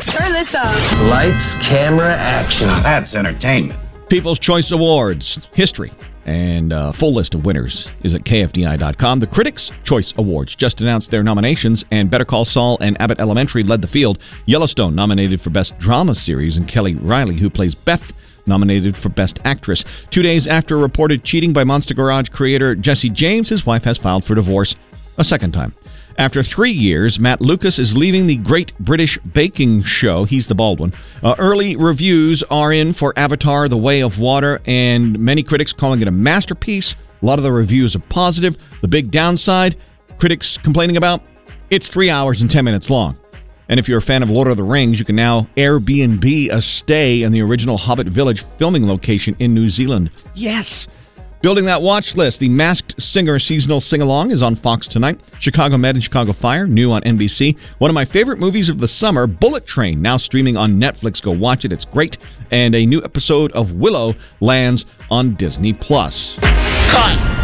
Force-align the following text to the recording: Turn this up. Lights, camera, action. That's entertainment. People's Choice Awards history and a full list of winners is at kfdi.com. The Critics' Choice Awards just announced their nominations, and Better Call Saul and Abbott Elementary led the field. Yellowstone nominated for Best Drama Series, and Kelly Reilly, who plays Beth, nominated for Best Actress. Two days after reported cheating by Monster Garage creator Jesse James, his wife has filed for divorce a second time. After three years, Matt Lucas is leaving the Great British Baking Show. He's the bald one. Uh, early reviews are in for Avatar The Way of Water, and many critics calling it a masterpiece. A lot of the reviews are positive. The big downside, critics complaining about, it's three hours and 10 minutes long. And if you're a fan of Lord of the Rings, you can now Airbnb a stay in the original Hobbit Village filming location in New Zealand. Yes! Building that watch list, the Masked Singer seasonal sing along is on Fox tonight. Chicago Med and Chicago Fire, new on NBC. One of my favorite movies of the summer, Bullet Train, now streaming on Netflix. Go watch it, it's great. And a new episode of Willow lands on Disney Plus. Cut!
Turn 0.00 0.32
this 0.32 0.54
up. 0.54 0.74
Lights, 1.08 1.56
camera, 1.58 2.12
action. 2.14 2.68
That's 2.82 3.14
entertainment. 3.14 3.80
People's 4.08 4.38
Choice 4.38 4.70
Awards 4.70 5.48
history 5.54 5.90
and 6.26 6.72
a 6.72 6.92
full 6.92 7.14
list 7.14 7.34
of 7.34 7.46
winners 7.46 7.92
is 8.02 8.14
at 8.14 8.22
kfdi.com. 8.22 9.20
The 9.20 9.26
Critics' 9.26 9.70
Choice 9.84 10.12
Awards 10.18 10.54
just 10.54 10.80
announced 10.80 11.10
their 11.10 11.22
nominations, 11.22 11.84
and 11.90 12.10
Better 12.10 12.24
Call 12.24 12.44
Saul 12.44 12.76
and 12.80 13.00
Abbott 13.00 13.20
Elementary 13.20 13.62
led 13.62 13.80
the 13.80 13.88
field. 13.88 14.18
Yellowstone 14.44 14.94
nominated 14.94 15.40
for 15.40 15.50
Best 15.50 15.78
Drama 15.78 16.14
Series, 16.14 16.56
and 16.56 16.68
Kelly 16.68 16.94
Reilly, 16.96 17.36
who 17.36 17.48
plays 17.48 17.74
Beth, 17.74 18.12
nominated 18.46 18.96
for 18.96 19.08
Best 19.08 19.38
Actress. 19.44 19.84
Two 20.10 20.22
days 20.22 20.46
after 20.46 20.76
reported 20.76 21.24
cheating 21.24 21.52
by 21.52 21.64
Monster 21.64 21.94
Garage 21.94 22.28
creator 22.28 22.74
Jesse 22.74 23.10
James, 23.10 23.48
his 23.48 23.64
wife 23.64 23.84
has 23.84 23.96
filed 23.96 24.24
for 24.24 24.34
divorce 24.34 24.76
a 25.16 25.24
second 25.24 25.52
time. 25.52 25.74
After 26.18 26.42
three 26.42 26.70
years, 26.70 27.20
Matt 27.20 27.42
Lucas 27.42 27.78
is 27.78 27.94
leaving 27.94 28.26
the 28.26 28.38
Great 28.38 28.76
British 28.78 29.18
Baking 29.18 29.82
Show. 29.82 30.24
He's 30.24 30.46
the 30.46 30.54
bald 30.54 30.80
one. 30.80 30.94
Uh, 31.22 31.34
early 31.38 31.76
reviews 31.76 32.42
are 32.44 32.72
in 32.72 32.94
for 32.94 33.12
Avatar 33.18 33.68
The 33.68 33.76
Way 33.76 34.00
of 34.02 34.18
Water, 34.18 34.60
and 34.64 35.18
many 35.18 35.42
critics 35.42 35.74
calling 35.74 36.00
it 36.00 36.08
a 36.08 36.12
masterpiece. 36.12 36.96
A 37.22 37.26
lot 37.26 37.38
of 37.38 37.42
the 37.42 37.52
reviews 37.52 37.94
are 37.94 38.00
positive. 38.00 38.56
The 38.80 38.88
big 38.88 39.10
downside, 39.10 39.76
critics 40.18 40.56
complaining 40.56 40.96
about, 40.96 41.20
it's 41.68 41.88
three 41.88 42.08
hours 42.08 42.40
and 42.40 42.50
10 42.50 42.64
minutes 42.64 42.88
long. 42.88 43.18
And 43.68 43.78
if 43.78 43.86
you're 43.86 43.98
a 43.98 44.02
fan 44.02 44.22
of 44.22 44.30
Lord 44.30 44.48
of 44.48 44.56
the 44.56 44.64
Rings, 44.64 44.98
you 44.98 45.04
can 45.04 45.16
now 45.16 45.48
Airbnb 45.56 46.50
a 46.50 46.62
stay 46.62 47.24
in 47.24 47.32
the 47.32 47.42
original 47.42 47.76
Hobbit 47.76 48.06
Village 48.06 48.42
filming 48.56 48.86
location 48.86 49.36
in 49.38 49.52
New 49.52 49.68
Zealand. 49.68 50.10
Yes! 50.34 50.88
Building 51.42 51.66
that 51.66 51.82
watch 51.82 52.16
list, 52.16 52.40
the 52.40 52.48
Masked 52.48 53.00
Singer 53.00 53.38
seasonal 53.38 53.80
sing 53.80 54.00
along 54.00 54.30
is 54.30 54.42
on 54.42 54.56
Fox 54.56 54.88
tonight. 54.88 55.20
Chicago 55.38 55.76
Med 55.76 55.94
and 55.94 56.02
Chicago 56.02 56.32
Fire, 56.32 56.66
new 56.66 56.90
on 56.90 57.02
NBC. 57.02 57.58
One 57.78 57.90
of 57.90 57.94
my 57.94 58.04
favorite 58.04 58.38
movies 58.38 58.68
of 58.68 58.80
the 58.80 58.88
summer, 58.88 59.26
Bullet 59.26 59.66
Train, 59.66 60.00
now 60.00 60.16
streaming 60.16 60.56
on 60.56 60.80
Netflix. 60.80 61.22
Go 61.22 61.32
watch 61.32 61.64
it, 61.64 61.72
it's 61.72 61.84
great. 61.84 62.16
And 62.50 62.74
a 62.74 62.86
new 62.86 63.02
episode 63.04 63.52
of 63.52 63.72
Willow 63.72 64.14
lands 64.40 64.86
on 65.10 65.34
Disney 65.34 65.72
Plus. 65.72 66.36
Cut! 66.40 67.35